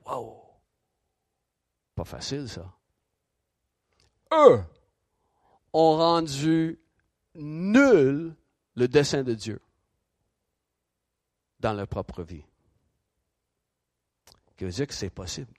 [0.07, 0.43] Wow!
[1.95, 2.73] Pas facile, ça.
[4.31, 4.63] Eux
[5.73, 6.79] ont rendu
[7.35, 8.35] nul
[8.75, 9.61] le dessein de Dieu
[11.59, 12.45] dans leur propre vie.
[14.49, 15.53] Ce qui veut dire que c'est possible.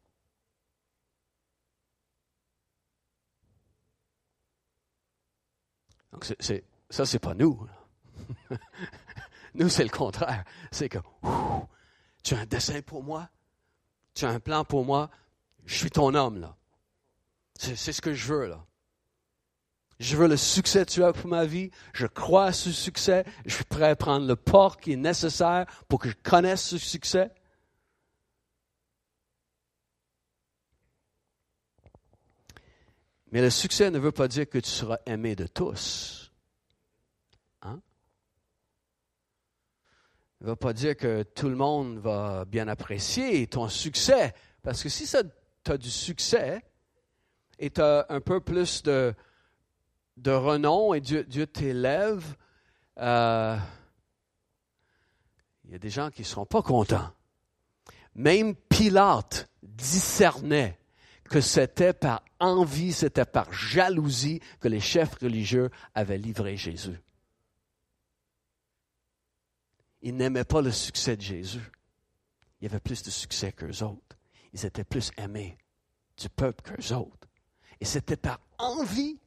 [6.12, 7.68] Donc, c'est, ça, c'est pas nous.
[9.54, 10.44] nous, c'est le contraire.
[10.72, 10.98] C'est que
[12.22, 13.28] tu as un dessein pour moi,
[14.18, 15.10] tu as un plan pour moi,
[15.64, 16.56] je suis ton homme, là.
[17.56, 18.64] C'est, ce que je veux, là.
[20.00, 21.70] Je veux le succès que tu as pour ma vie.
[21.92, 23.24] Je crois à ce succès.
[23.46, 26.78] Je suis prêt à prendre le port qui est nécessaire pour que je connaisse ce
[26.78, 27.30] succès.
[33.30, 36.32] Mais le succès ne veut pas dire que tu seras aimé de tous.
[37.62, 37.80] Hein?
[40.27, 44.34] Il ne veut pas dire que tout le monde va bien apprécier ton succès.
[44.62, 45.08] Parce que si
[45.64, 46.62] tu as du succès
[47.58, 49.14] et tu as un peu plus de,
[50.16, 52.36] de renom et Dieu, t'élève,
[52.98, 53.56] euh,
[55.64, 57.10] il y a des gens qui ne seront pas contents.
[58.14, 60.78] Même Pilate discernait
[61.24, 66.98] que c'était par envie, c'était par jalousie que les chefs religieux avaient livré Jésus.
[70.02, 71.72] Ils n'aimaient pas le succès de Jésus.
[72.60, 74.16] Il y avait plus de succès qu'eux autres.
[74.52, 75.56] Ils étaient plus aimés
[76.16, 77.28] du peuple qu'eux autres.
[77.80, 79.18] Et c'était par envie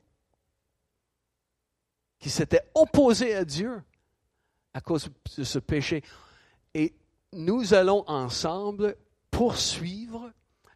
[2.19, 3.81] qui s'était opposé à Dieu
[4.73, 6.03] à cause de ce péché.
[6.73, 6.93] Et
[7.33, 8.95] nous allons ensemble
[9.29, 10.31] poursuivre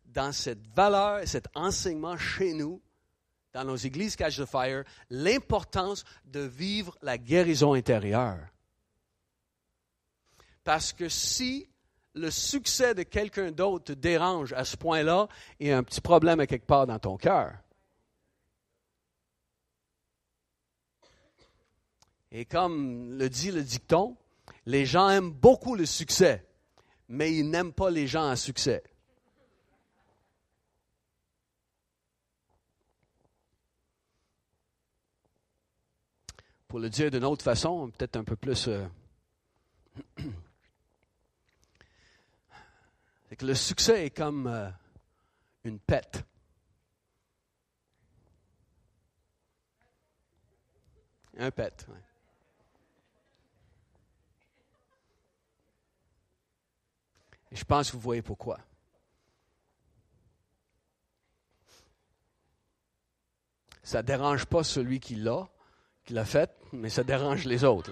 [0.05, 2.81] dans cette valeur, cet enseignement chez nous,
[3.53, 8.47] dans nos églises Cash the Fire, l'importance de vivre la guérison intérieure.
[10.65, 11.69] Parce que si
[12.15, 16.01] le succès de quelqu'un d'autre te dérange à ce point-là, il y a un petit
[16.01, 17.53] problème quelque part dans ton cœur.
[22.31, 24.17] Et comme le dit le dicton,
[24.65, 26.43] les gens aiment beaucoup le succès,
[27.07, 28.83] mais ils n'aiment pas les gens à succès.
[36.67, 38.67] Pour le dire d'une autre façon, peut-être un peu plus...
[38.67, 38.85] Euh,
[43.35, 44.69] que le succès est comme euh,
[45.63, 46.23] une pète.
[51.37, 51.85] Un pet.
[51.89, 51.97] oui.
[57.51, 58.59] je pense que vous voyez pourquoi.
[63.81, 65.47] Ça ne dérange pas celui qui l'a,
[66.03, 67.91] qui l'a fait, mais ça dérange les autres.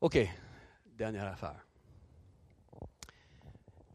[0.00, 0.18] OK,
[0.96, 1.66] dernière affaire.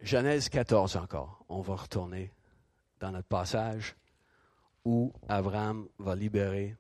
[0.02, 1.44] Genèse 14 encore.
[1.50, 2.32] On va retourner
[3.00, 3.96] dans notre passage
[4.84, 6.76] où Abraham va libérer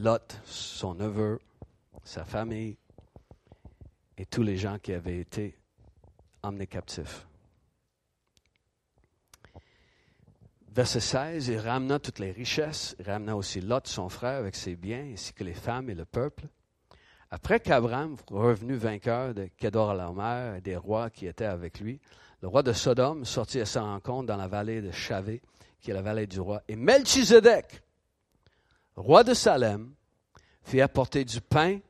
[0.00, 1.40] Lot, son neveu,
[2.04, 2.76] sa famille
[4.16, 5.58] et tous les gens qui avaient été
[6.42, 7.27] emmenés captifs.
[10.78, 14.76] Verset 16, il ramena toutes les richesses, il ramena aussi Lot, son frère, avec ses
[14.76, 16.44] biens, ainsi que les femmes et le peuple.
[17.32, 22.00] Après qu'Abraham, revenu vainqueur de Kedor à mer et des rois qui étaient avec lui,
[22.42, 25.42] le roi de Sodome sortit à sa rencontre dans la vallée de Chavé,
[25.80, 26.62] qui est la vallée du roi.
[26.68, 27.82] Et Melchizedek,
[28.94, 29.92] roi de Salem,
[30.62, 31.80] fit apporter du pain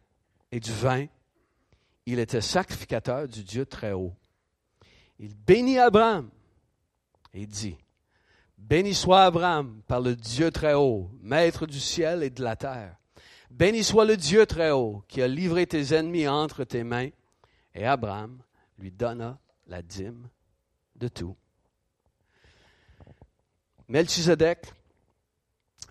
[0.50, 1.04] et du vin.
[2.06, 4.14] Il était sacrificateur du Dieu très haut.
[5.18, 6.30] Il bénit Abraham
[7.34, 7.76] et dit,
[8.58, 12.96] Béni soit Abraham par le Dieu très haut, maître du ciel et de la terre
[13.50, 17.08] Béni soit le Dieu très haut qui a livré tes ennemis entre tes mains.
[17.74, 18.38] Et Abraham
[18.78, 20.28] lui donna la dîme
[20.96, 21.36] de tout.
[23.88, 24.74] Melchizedek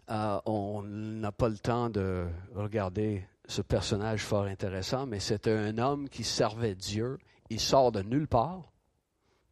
[0.10, 5.78] Euh, on n'a pas le temps de regarder ce personnage fort intéressant, mais c'était un
[5.78, 7.18] homme qui servait Dieu.
[7.50, 8.72] Il sort de nulle part.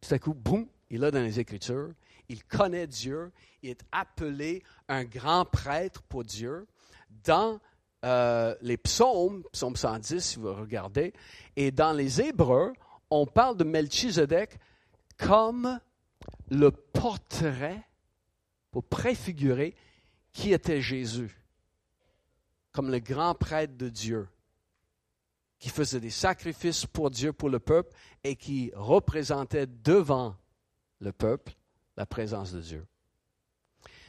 [0.00, 1.90] Tout à coup, boum, il est dans les Écritures.
[2.28, 3.32] Il connaît Dieu.
[3.62, 6.66] Il est appelé un grand prêtre pour Dieu.
[7.24, 7.60] Dans
[8.04, 11.12] euh, les psaumes, psaume 110, si vous regardez,
[11.56, 12.72] et dans les Hébreux,
[13.10, 14.58] on parle de Melchizedek
[15.18, 15.80] comme
[16.50, 17.82] le portrait
[18.70, 19.74] pour préfigurer
[20.32, 21.40] qui était Jésus,
[22.72, 24.28] comme le grand prêtre de Dieu,
[25.58, 30.36] qui faisait des sacrifices pour Dieu, pour le peuple, et qui représentait devant
[31.00, 31.56] le peuple
[31.96, 32.86] la présence de Dieu.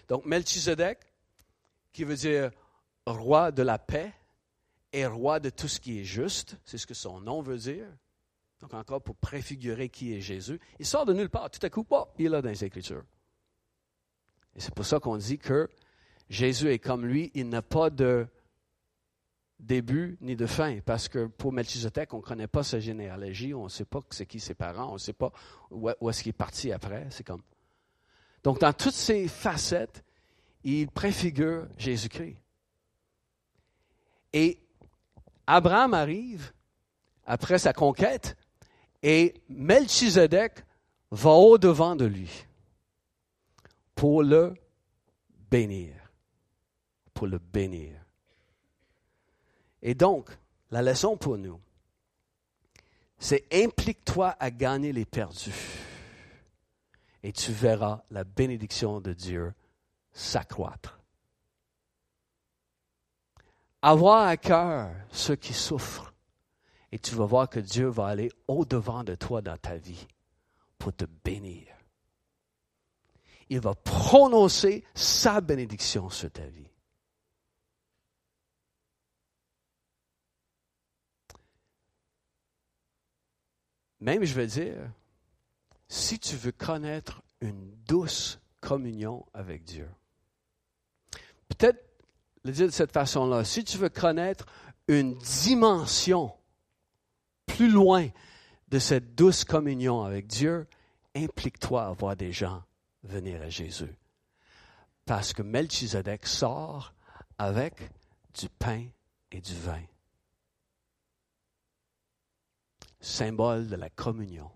[0.07, 0.99] Donc Melchizedek,
[1.91, 2.51] qui veut dire
[3.05, 4.13] roi de la paix
[4.93, 7.87] et roi de tout ce qui est juste, c'est ce que son nom veut dire.
[8.61, 11.49] Donc encore pour préfigurer qui est Jésus, il sort de nulle part.
[11.51, 11.85] Tout à coup,
[12.17, 13.03] il est là dans les Écritures.
[14.55, 15.69] Et c'est pour ça qu'on dit que
[16.29, 18.27] Jésus est comme lui, il n'a pas de
[19.59, 23.65] début ni de fin, parce que pour Melchizedek, on ne connaît pas sa généalogie, on
[23.65, 25.31] ne sait pas c'est qui ses parents, on ne sait pas
[25.71, 27.07] où, est-ce qu'il est parti après.
[27.09, 27.41] C'est comme.
[28.47, 30.05] Donc, dans toutes ces facettes,
[30.63, 32.37] il préfigure Jésus-Christ.
[34.31, 34.57] Et
[35.45, 36.53] Abraham arrive
[37.25, 38.37] après sa conquête,
[39.03, 40.63] et Melchizedek
[41.11, 42.45] va au-devant de lui
[43.95, 44.53] pour le
[45.51, 45.93] bénir
[47.13, 47.95] pour le bénir.
[49.81, 50.29] Et donc,
[50.71, 51.59] la leçon pour nous,
[53.19, 55.51] c'est implique-toi à gagner les perdus
[57.23, 59.53] et tu verras la bénédiction de Dieu
[60.11, 60.99] s'accroître.
[63.81, 66.13] Avoir à cœur ceux qui souffrent
[66.91, 70.07] et tu vas voir que Dieu va aller au-devant de toi dans ta vie
[70.77, 71.67] pour te bénir.
[73.49, 76.67] Il va prononcer sa bénédiction sur ta vie.
[83.99, 84.91] Même, je veux dire,
[85.87, 89.89] si tu veux connaître une douce communion avec Dieu,
[91.49, 91.83] peut-être
[92.43, 94.45] le dire de cette façon-là, si tu veux connaître
[94.87, 96.33] une dimension
[97.45, 98.09] plus loin
[98.69, 100.67] de cette douce communion avec Dieu,
[101.15, 102.63] implique-toi à voir des gens
[103.03, 103.93] venir à Jésus.
[105.05, 106.93] Parce que Melchizedek sort
[107.37, 107.89] avec
[108.33, 108.85] du pain
[109.31, 109.81] et du vin.
[112.99, 114.51] symbole de la communion.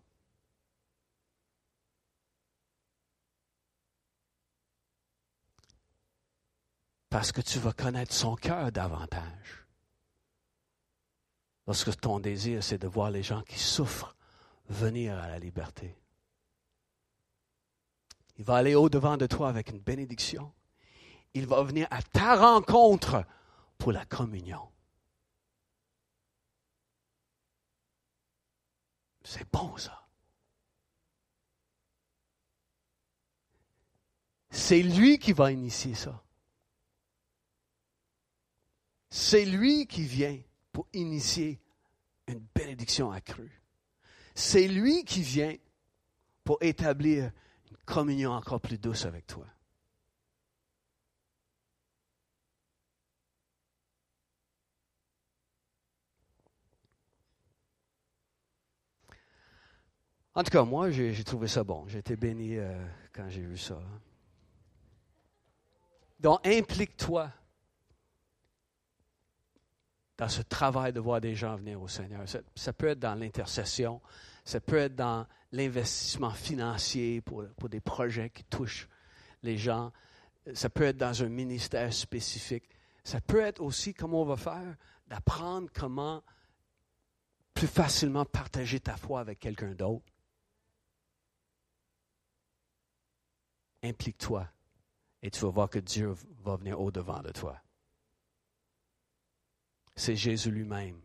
[7.11, 9.67] Parce que tu vas connaître son cœur davantage.
[11.67, 14.15] Lorsque ton désir, c'est de voir les gens qui souffrent
[14.69, 15.93] venir à la liberté.
[18.37, 20.53] Il va aller au-devant de toi avec une bénédiction.
[21.33, 23.25] Il va venir à ta rencontre
[23.77, 24.69] pour la communion.
[29.25, 30.07] C'est bon ça.
[34.49, 36.23] C'est lui qui va initier ça.
[39.13, 40.39] C'est lui qui vient
[40.71, 41.59] pour initier
[42.27, 43.61] une bénédiction accrue.
[44.33, 45.53] C'est lui qui vient
[46.45, 47.25] pour établir
[47.69, 49.45] une communion encore plus douce avec toi.
[60.33, 61.85] En tout cas, moi, j'ai trouvé ça bon.
[61.89, 62.81] J'ai été béni euh,
[63.11, 63.77] quand j'ai vu ça.
[66.21, 67.29] Donc, implique-toi
[70.21, 72.21] dans ce travail de voir des gens venir au Seigneur.
[72.55, 73.99] Ça, peut être dans l'intercession,
[74.45, 78.87] ça peut être dans l'investissement financier pour, pour des projets qui touchent
[79.41, 79.91] les gens,
[80.53, 82.69] ça peut être dans un ministère spécifique,
[83.03, 84.75] ça peut être aussi, comme on va faire,
[85.07, 86.21] d'apprendre comment
[87.55, 90.05] plus facilement partager ta foi avec quelqu'un d'autre.
[93.81, 94.47] implique-toi
[95.23, 96.13] et tu vas voir que Dieu
[96.43, 97.59] va venir au-devant de toi.
[99.95, 100.99] C'est Jésus lui-même,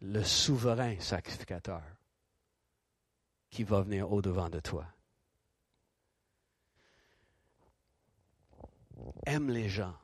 [0.00, 1.82] le souverain sacrificateur,
[3.50, 4.86] qui va venir au-devant de toi.
[9.26, 9.96] Aime les gens.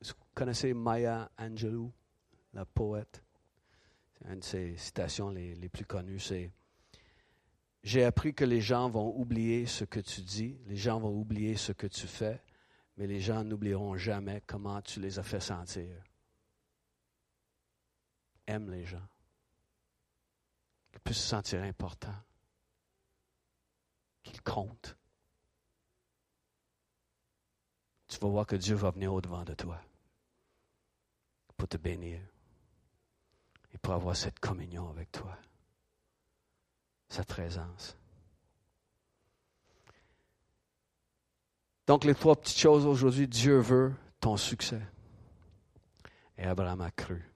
[0.00, 1.92] Vous connaissez Maya Angelou,
[2.52, 3.22] la poète?
[4.24, 6.50] Une de ses citations les, les plus connues, c'est
[7.86, 11.54] j'ai appris que les gens vont oublier ce que tu dis, les gens vont oublier
[11.54, 12.42] ce que tu fais,
[12.96, 16.02] mais les gens n'oublieront jamais comment tu les as fait sentir.
[18.46, 19.06] Aime les gens.
[20.92, 22.22] Qu'ils puissent se sentir importants.
[24.22, 24.96] Qu'ils comptent.
[28.16, 29.78] tu vas voir que Dieu va venir au-devant de toi
[31.56, 32.20] pour te bénir
[33.72, 35.36] et pour avoir cette communion avec toi,
[37.08, 37.96] sa présence.
[41.86, 44.82] Donc, les trois petites choses aujourd'hui, Dieu veut ton succès.
[46.36, 47.32] Et Abraham a cru.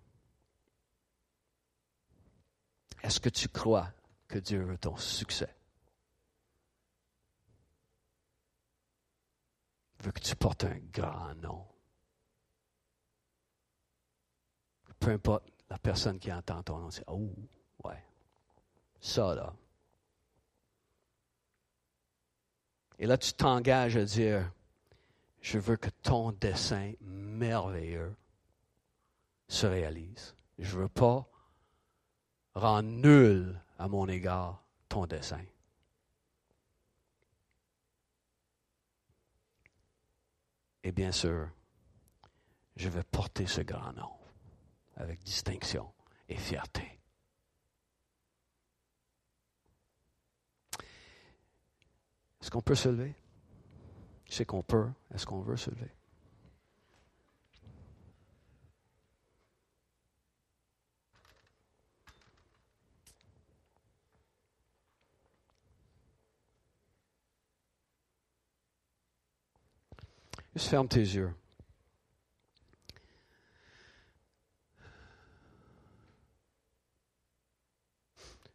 [3.02, 3.92] Est-ce que tu crois
[4.28, 5.54] que Dieu veut ton succès?
[9.98, 11.66] Il veut que tu portes un grand nom?
[14.98, 17.32] Peu importe la personne qui entend ton nom, c'est Oh,
[17.84, 18.04] ouais,
[19.00, 19.54] ça là.
[23.00, 24.52] Et là, tu t'engages à dire
[25.40, 28.14] Je veux que ton dessein merveilleux
[29.48, 30.36] se réalise.
[30.58, 31.26] Je ne veux pas
[32.54, 35.44] rendre nul à mon égard ton dessein.
[40.84, 41.48] Et bien sûr,
[42.76, 44.12] je vais porter ce grand nom
[44.96, 45.90] avec distinction
[46.28, 46.99] et fierté.
[52.40, 53.14] Est-ce qu'on peut se lever?
[54.26, 54.88] Je sais qu'on peut.
[55.14, 55.90] Est-ce qu'on veut se lever?
[70.54, 71.32] Juste ferme tes yeux.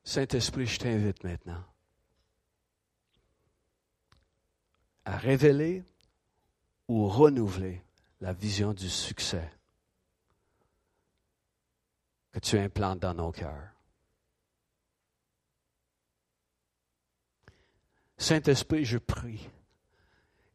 [0.03, 1.74] Saint-Esprit, je t'invite maintenant
[5.05, 5.83] à révéler
[6.87, 7.81] ou renouveler
[8.21, 9.51] la vision du succès
[12.31, 13.71] que tu implantes dans nos cœurs.
[18.17, 19.49] Saint-Esprit, je prie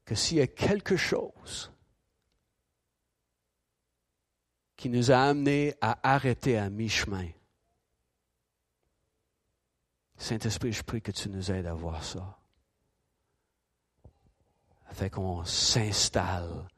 [0.04, 1.70] que s'il y a quelque chose
[4.76, 7.28] qui nous a amenés à arrêter à mi-chemin,
[10.16, 12.39] Saint-Esprit, je prie que tu nous aides à voir ça.
[14.90, 16.68] Afin qu'on s'installe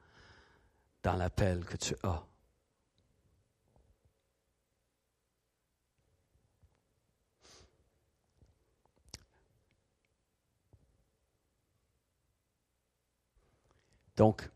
[1.03, 2.23] dans l'appel que tu as.
[14.15, 14.49] Donc,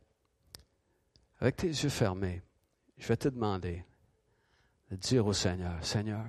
[1.41, 2.43] avec tes yeux fermés,
[2.99, 3.83] je vais te demander
[4.91, 6.27] de dire au Seigneur, Seigneur,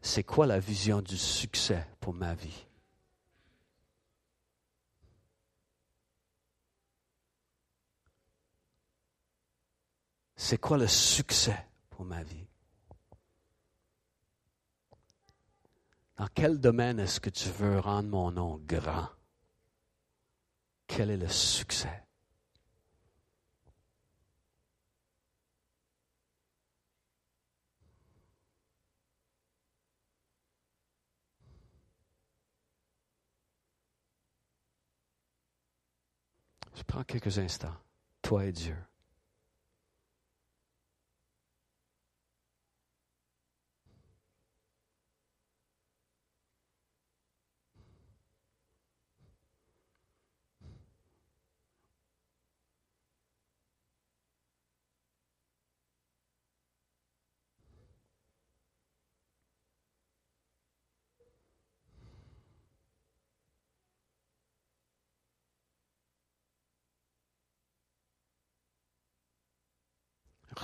[0.00, 2.67] c'est quoi la vision du succès pour ma vie?
[10.40, 12.46] C'est quoi le succès pour ma vie?
[16.16, 19.08] Dans quel domaine est-ce que tu veux rendre mon nom grand?
[20.86, 22.04] Quel est le succès?
[36.76, 37.76] Je prends quelques instants,
[38.22, 38.76] toi et Dieu.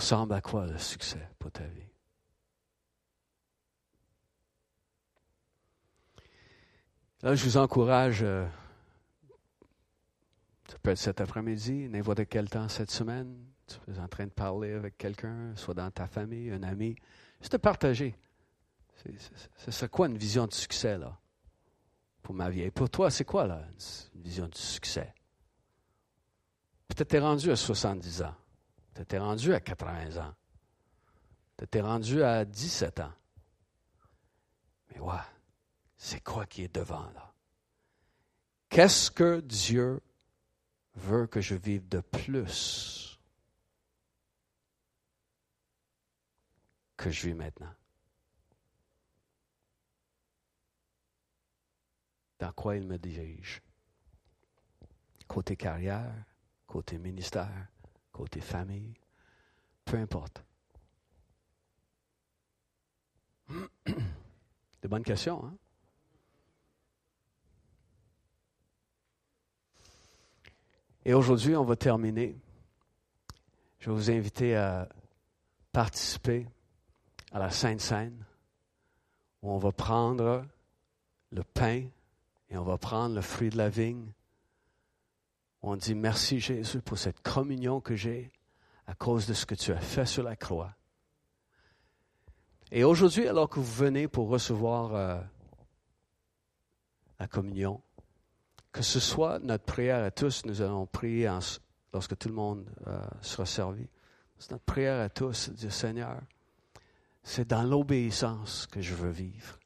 [0.04, 1.88] Ressemble à quoi le succès pour ta vie?
[7.22, 8.46] Là, je vous encourage, euh,
[10.68, 13.34] ça peut être cet après-midi, n'importe quel temps cette semaine,
[13.66, 16.96] tu es en train de parler avec quelqu'un, soit dans ta famille, un ami,
[17.40, 18.14] juste de partager.
[19.56, 21.18] C'est quoi une vision de succès, là,
[22.22, 22.60] pour ma vie?
[22.60, 23.66] Et pour toi, c'est quoi, là,
[24.14, 25.14] une vision de succès?
[26.88, 28.34] Peut-être tu es rendu à 70 ans.
[28.94, 30.34] Tu étais rendu à 80 ans.
[31.56, 33.12] Tu étais rendu à 17 ans.
[34.90, 35.16] Mais ouais,
[35.96, 37.32] c'est quoi qui est devant là?
[38.68, 40.00] Qu'est-ce que Dieu
[40.94, 43.18] veut que je vive de plus
[46.96, 47.74] que je vis maintenant?
[52.38, 53.62] Dans quoi il me dirige?
[55.26, 56.12] Côté carrière,
[56.66, 57.68] côté ministère,
[58.14, 58.94] côté famille,
[59.84, 60.42] peu importe.
[63.86, 65.54] De bonnes questions, hein?
[71.04, 72.34] Et aujourd'hui, on va terminer.
[73.78, 74.88] Je vais vous inviter à
[75.72, 76.46] participer
[77.32, 78.24] à la Sainte Seine,
[79.42, 80.46] où on va prendre
[81.30, 81.86] le pain
[82.48, 84.12] et on va prendre le fruit de la vigne.
[85.66, 88.30] On dit merci Jésus pour cette communion que j'ai
[88.86, 90.74] à cause de ce que tu as fait sur la croix.
[92.70, 95.18] Et aujourd'hui, alors que vous venez pour recevoir euh,
[97.18, 97.80] la communion,
[98.72, 101.30] que ce soit notre prière à tous, nous allons prier
[101.94, 103.88] lorsque tout le monde euh, sera servi.
[104.38, 106.20] C'est notre prière à tous, Dieu Seigneur,
[107.22, 109.58] c'est dans l'obéissance que je veux vivre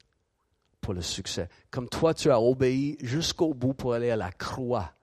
[0.81, 1.49] pour le succès.
[1.73, 4.95] Comme toi, tu as obéi jusqu'au bout pour aller à la croix.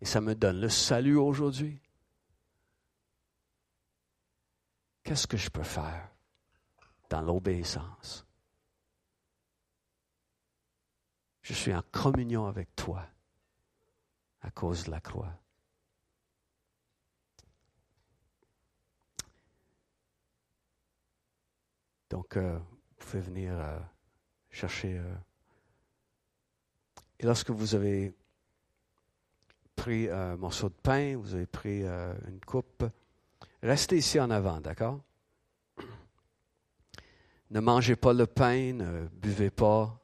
[0.00, 1.80] Et ça me donne le salut aujourd'hui.
[5.02, 6.10] Qu'est-ce que je peux faire
[7.08, 8.26] dans l'obéissance?
[11.42, 13.06] Je suis en communion avec toi
[14.42, 15.36] à cause de la croix.
[22.08, 23.78] Donc, euh, vous pouvez venir euh,
[24.50, 24.98] chercher.
[24.98, 25.14] Euh,
[27.18, 28.14] et lorsque vous avez
[29.80, 32.84] pris un morceau de pain, vous avez pris une coupe,
[33.62, 35.00] restez ici en avant, d'accord?
[37.50, 39.98] Ne mangez pas le pain, ne buvez pas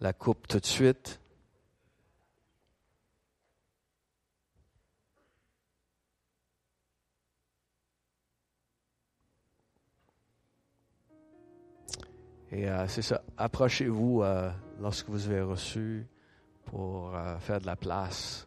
[0.00, 1.20] la coupe tout de suite.
[12.50, 14.50] Et euh, c'est ça, approchez-vous euh,
[14.80, 16.06] lorsque vous avez reçu
[16.64, 18.46] pour euh, faire de la place.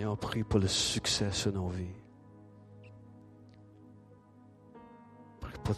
[0.00, 1.94] Seigneur, prie pour le succès sur nos vies.
[5.40, 5.74] Prie pour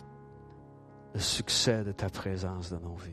[1.12, 3.10] le succès de ta présence dans nos vies.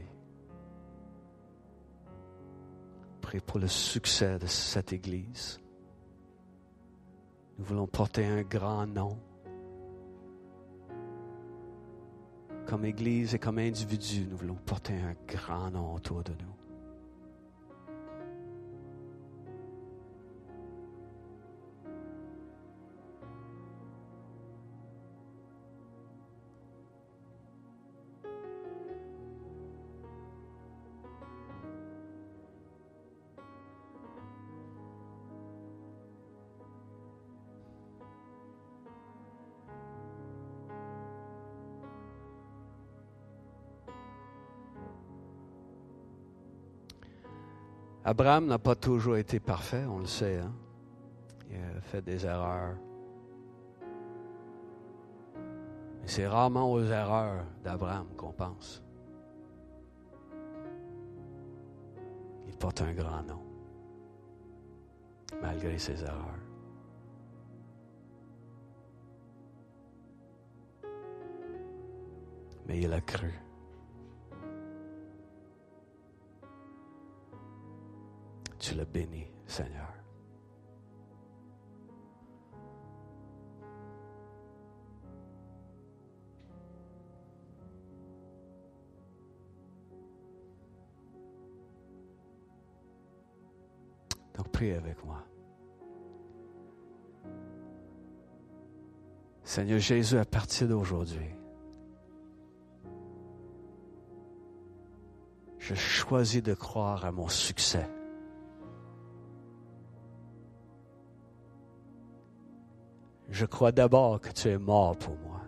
[3.21, 5.59] Prie pour le succès de cette Église.
[7.57, 9.17] Nous voulons porter un grand nom.
[12.67, 16.58] Comme Église et comme individu, nous voulons porter un grand nom autour de nous.
[48.09, 50.39] Abraham n'a pas toujours été parfait, on le sait.
[50.39, 50.51] Hein?
[51.51, 52.75] Il a fait des erreurs.
[56.01, 58.81] Mais c'est rarement aux erreurs d'Abraham qu'on pense.
[62.47, 63.43] Il porte un grand nom,
[65.39, 66.39] malgré ses erreurs.
[72.65, 73.31] Mais il a cru.
[78.69, 79.87] Tu le bénis, Seigneur.
[94.37, 95.23] Donc prie avec moi.
[99.43, 101.35] Seigneur Jésus, à partir d'aujourd'hui,
[105.57, 107.89] je choisis de croire à mon succès.
[113.39, 115.39] Je crois d'abord que tu es mort pour moi.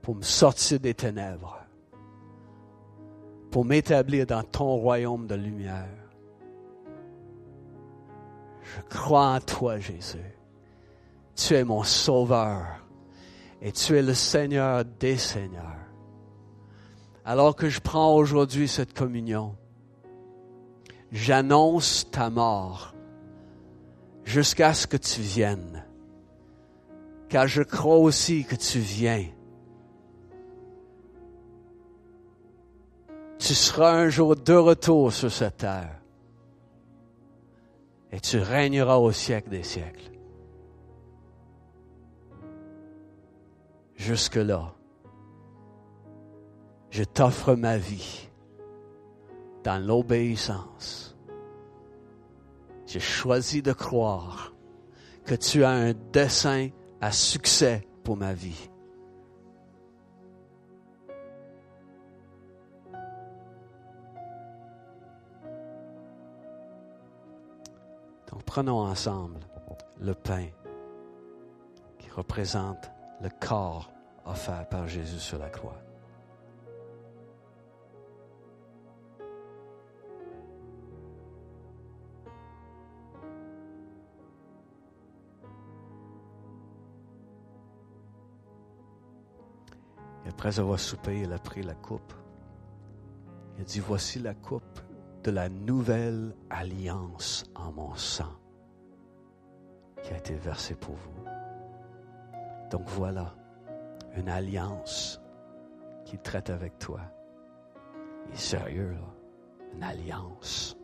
[0.00, 1.58] Pour me sortir des ténèbres.
[3.50, 5.88] Pour m'établir dans ton royaume de lumière.
[8.62, 10.32] Je crois en toi, Jésus.
[11.34, 12.64] Tu es mon sauveur.
[13.60, 15.88] Et tu es le Seigneur des Seigneurs.
[17.24, 19.56] Alors que je prends aujourd'hui cette communion,
[21.10, 22.92] j'annonce ta mort
[24.24, 25.84] jusqu'à ce que tu viennes.
[27.28, 29.26] Car je crois aussi que tu viens.
[33.38, 36.00] Tu seras un jour de retour sur cette terre.
[38.12, 40.10] Et tu régneras au siècle des siècles.
[43.96, 44.74] Jusque-là,
[46.90, 48.28] je t'offre ma vie
[49.64, 51.11] dans l'obéissance.
[52.92, 54.52] J'ai choisi de croire
[55.24, 56.68] que tu as un dessein
[57.00, 58.68] à succès pour ma vie.
[68.30, 69.40] Donc prenons ensemble
[69.98, 70.48] le pain
[71.98, 72.90] qui représente
[73.22, 73.90] le corps
[74.26, 75.80] offert par Jésus sur la croix.
[90.32, 92.14] Après avoir soupé, il a pris la coupe.
[93.54, 94.80] Il a dit, voici la coupe
[95.24, 98.32] de la nouvelle alliance en mon sang
[100.02, 101.24] qui a été versée pour vous.
[102.70, 103.34] Donc voilà,
[104.16, 105.20] une alliance
[106.06, 107.02] qui traite avec toi.
[108.26, 109.14] Il est sérieux, là.
[109.74, 110.78] Une alliance.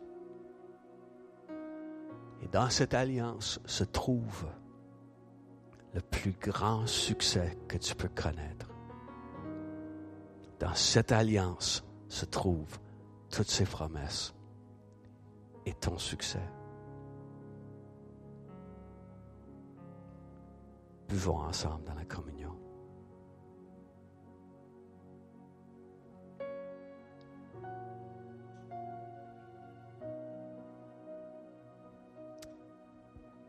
[2.43, 4.45] Et dans cette alliance se trouve
[5.95, 8.68] le plus grand succès que tu peux connaître.
[10.59, 12.79] Dans cette alliance se trouvent
[13.31, 14.33] toutes ces promesses
[15.65, 16.41] et ton succès.
[21.07, 22.55] Buvons ensemble dans la communion.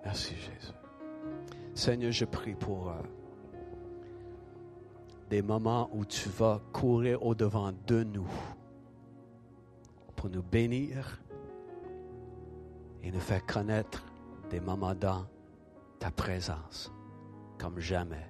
[0.05, 0.73] Merci Jésus.
[1.75, 2.89] Seigneur, je prie pour...
[2.89, 3.03] Euh,
[5.31, 8.29] des moments où tu vas courir au-devant de nous
[10.17, 11.21] pour nous bénir
[13.03, 14.05] et nous faire connaître
[14.51, 15.25] des moments dans
[16.01, 16.93] ta présence
[17.59, 18.29] comme jamais.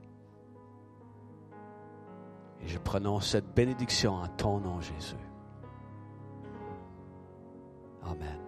[2.62, 5.16] Et je prononce cette bénédiction en ton nom, Jésus.
[8.03, 8.38] Amen.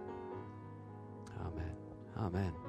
[1.41, 1.75] Amen.
[2.15, 2.62] Amen.